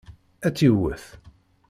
[0.45, 1.05] Ad tt-yewwet.